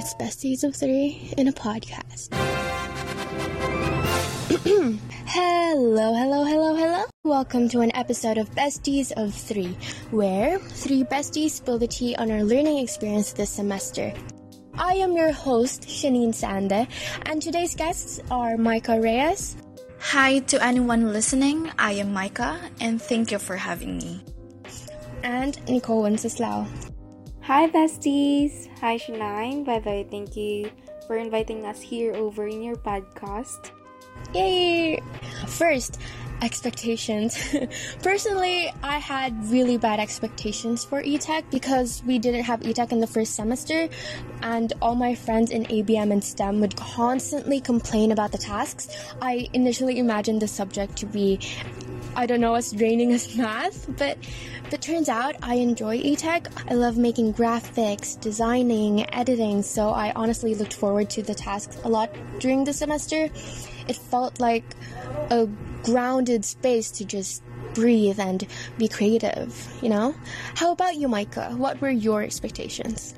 [0.00, 2.32] It's Besties of Three in a podcast.
[5.26, 7.04] hello, hello, hello, hello.
[7.22, 9.76] Welcome to an episode of Besties of Three,
[10.10, 14.14] where three besties spill the tea on our learning experience this semester.
[14.72, 16.88] I am your host, Shanine Sande,
[17.26, 19.54] and today's guests are Micah Reyes.
[20.00, 24.24] Hi to anyone listening, I am Micah, and thank you for having me.
[25.22, 26.89] And Nicole Wenceslao.
[27.50, 28.68] Hi, besties.
[28.78, 29.64] Hi, Shanine.
[29.64, 30.70] By the way, thank you
[31.08, 33.72] for inviting us here over in your podcast.
[34.32, 35.02] Yay!
[35.48, 35.98] First,
[36.42, 37.36] expectations.
[38.04, 43.08] Personally, I had really bad expectations for E-Tech because we didn't have E-Tech in the
[43.08, 43.88] first semester,
[44.42, 48.86] and all my friends in ABM and STEM would constantly complain about the tasks.
[49.20, 51.40] I initially imagined the subject to be
[52.16, 54.18] I don't know as draining as math, but
[54.70, 56.48] but turns out I enjoy E-Tech.
[56.70, 61.88] I love making graphics, designing, editing, so I honestly looked forward to the tasks a
[61.88, 63.28] lot during the semester.
[63.88, 64.64] It felt like
[65.30, 65.48] a
[65.82, 67.42] grounded space to just
[67.74, 68.46] breathe and
[68.78, 70.14] be creative, you know?
[70.54, 71.52] How about you, Micah?
[71.56, 73.14] What were your expectations?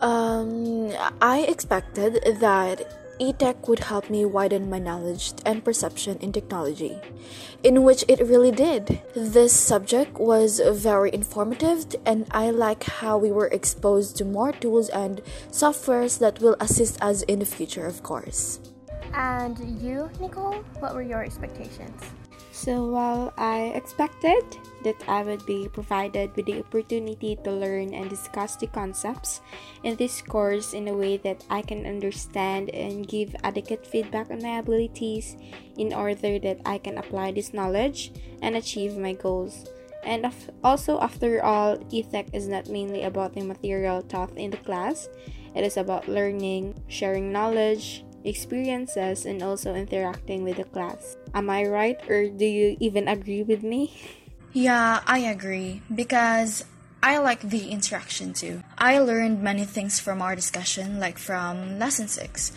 [0.00, 6.98] Um, I expected that eTech would help me widen my knowledge and perception in technology,
[7.62, 9.00] in which it really did.
[9.14, 14.88] This subject was very informative, and I like how we were exposed to more tools
[14.88, 18.60] and softwares that will assist us in the future, of course.
[19.14, 22.02] And you, Nicole, what were your expectations?
[22.58, 24.42] So, while I expected
[24.82, 29.42] that I would be provided with the opportunity to learn and discuss the concepts
[29.84, 34.42] in this course in a way that I can understand and give adequate feedback on
[34.42, 35.38] my abilities
[35.78, 38.10] in order that I can apply this knowledge
[38.42, 39.70] and achieve my goals.
[40.02, 40.26] And
[40.64, 45.08] also, after all, E-Tech is not mainly about the material taught in the class,
[45.54, 51.17] it is about learning, sharing knowledge, experiences, and also interacting with the class.
[51.34, 53.92] Am I right, or do you even agree with me?
[54.52, 56.64] Yeah, I agree because
[57.02, 58.62] I like the interaction too.
[58.76, 62.52] I learned many things from our discussion, like from lesson 6,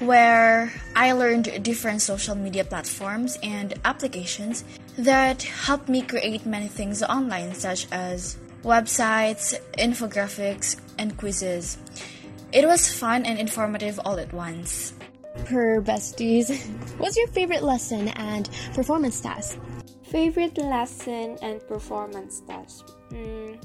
[0.00, 4.64] where I learned different social media platforms and applications
[4.98, 11.78] that helped me create many things online, such as websites, infographics, and quizzes.
[12.52, 14.94] It was fun and informative all at once.
[15.44, 16.50] Per besties,
[16.98, 19.58] what's your favorite lesson and performance task?
[20.02, 22.86] Favorite lesson and performance task?
[23.10, 23.60] Mm,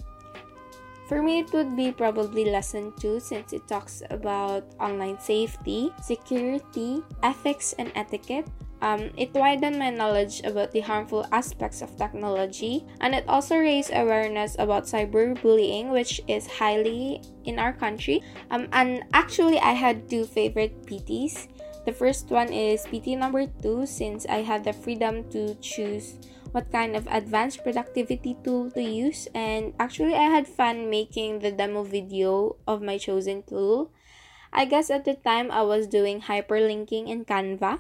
[1.12, 7.04] for me, it would be probably lesson 2 since it talks about online safety, security,
[7.22, 8.48] ethics, and etiquette.
[8.82, 13.94] Um, it widened my knowledge about the harmful aspects of technology, and it also raised
[13.94, 18.24] awareness about cyberbullying, which is highly in our country.
[18.50, 21.48] Um, and actually, I had two favorite PTs.
[21.86, 26.18] The first one is PT number 2 since I had the freedom to choose
[26.52, 31.52] what kind of advanced productivity tool to use and actually I had fun making the
[31.52, 33.90] demo video of my chosen tool.
[34.54, 37.80] I guess at the time I was doing hyperlinking in Canva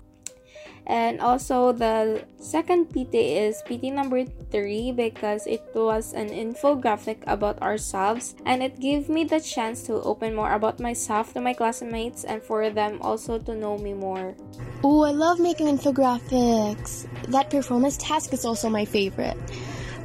[0.87, 7.61] and also the second PT is PT number 3 because it was an infographic about
[7.61, 12.23] ourselves and it gave me the chance to open more about myself to my classmates
[12.23, 14.35] and for them also to know me more.
[14.83, 17.07] Oh, I love making infographics.
[17.29, 19.37] That performance task is also my favorite.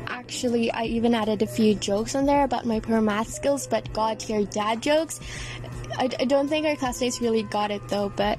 [0.06, 3.90] Actually, I even added a few jokes on there about my poor math skills, but
[3.92, 5.20] god tier dad jokes.
[5.98, 8.38] I, I don't think our classmates really got it though, but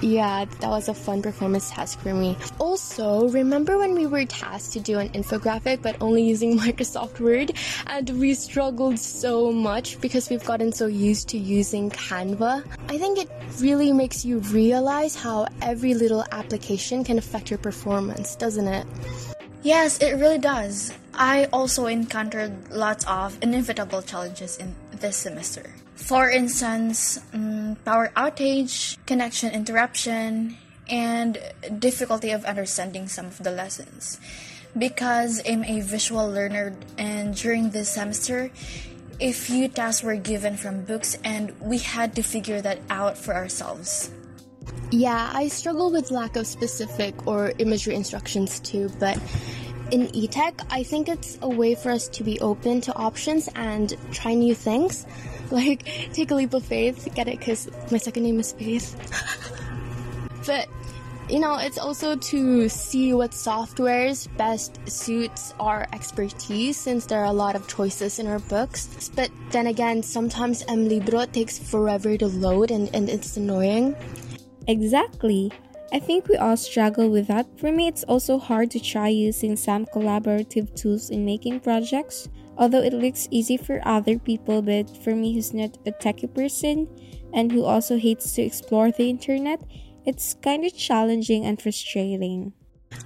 [0.00, 2.36] yeah, that was a fun performance task for me.
[2.58, 7.52] Also, remember when we were tasked to do an infographic but only using Microsoft Word?
[7.86, 12.64] And we struggled so much because we've gotten so used to using Canva.
[12.88, 13.30] I think it
[13.60, 18.86] really makes you realize how every little application can affect your performance, doesn't it?
[19.62, 20.92] Yes, it really does.
[21.14, 25.74] I also encountered lots of inevitable challenges in this semester.
[25.94, 30.56] For instance, um, power outage, connection interruption,
[30.88, 31.38] and
[31.78, 34.20] difficulty of understanding some of the lessons.
[34.76, 38.50] Because I'm a visual learner, and during this semester,
[39.20, 43.34] a few tasks were given from books, and we had to figure that out for
[43.34, 44.10] ourselves.
[44.90, 49.18] Yeah, I struggle with lack of specific or imagery instructions too, but
[49.90, 53.94] in eTech, I think it's a way for us to be open to options and
[54.12, 55.06] try new things.
[55.48, 57.38] Like, take a leap of faith, get it?
[57.38, 58.98] Because my second name is Faith.
[60.44, 60.66] but
[61.28, 67.26] you know, it's also to see what softwares best suits our expertise since there are
[67.26, 69.10] a lot of choices in our books.
[69.14, 73.96] But then again, sometimes MLibro takes forever to load and, and it's annoying.
[74.68, 75.52] Exactly.
[75.92, 77.46] I think we all struggle with that.
[77.58, 82.28] For me, it's also hard to try using some collaborative tools in making projects,
[82.58, 86.88] although it looks easy for other people, but for me, who's not a techie person
[87.32, 89.60] and who also hates to explore the internet,
[90.04, 92.52] it's kind of challenging and frustrating.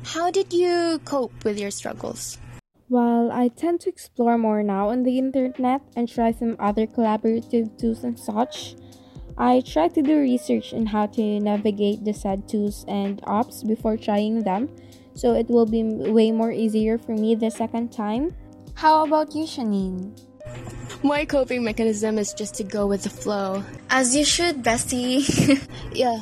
[0.04, 2.38] How did you cope with your struggles?
[2.88, 7.78] Well, I tend to explore more now on the internet and try some other collaborative
[7.78, 8.74] tools and such.
[9.40, 13.96] I try to do research on how to navigate the said tools and apps before
[13.96, 14.68] trying them,
[15.14, 18.36] so it will be way more easier for me the second time.
[18.74, 20.12] How about you, Shanine?
[21.02, 23.64] My coping mechanism is just to go with the flow.
[23.88, 25.24] As you should, bestie.
[25.94, 26.20] yeah.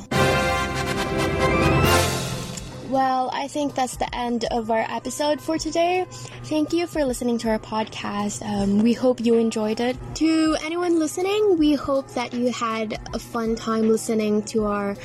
[2.89, 6.07] Well, I think that's the end of our episode for today.
[6.45, 8.43] Thank you for listening to our podcast.
[8.43, 9.95] Um, we hope you enjoyed it.
[10.15, 14.97] To anyone listening, we hope that you had a fun time listening to our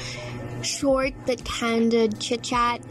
[0.61, 2.81] short but candid chit chat.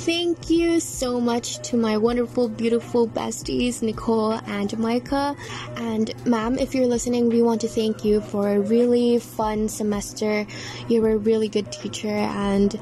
[0.00, 5.34] Thank you so much to my wonderful, beautiful besties, Nicole and Micah.
[5.76, 10.46] And, ma'am, if you're listening, we want to thank you for a really fun semester.
[10.88, 12.78] You were a really good teacher, and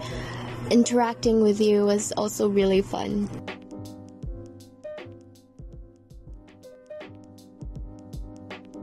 [0.71, 3.29] interacting with you was also really fun.